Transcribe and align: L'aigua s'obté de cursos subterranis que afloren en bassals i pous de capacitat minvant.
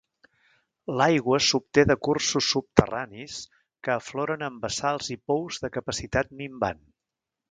L'aigua 0.99 1.39
s'obté 1.47 1.83
de 1.89 1.95
cursos 2.07 2.47
subterranis 2.53 3.37
que 3.87 3.93
afloren 3.97 4.47
en 4.49 4.57
bassals 4.65 5.11
i 5.17 5.21
pous 5.33 5.63
de 5.67 5.73
capacitat 5.79 6.35
minvant. 6.41 6.83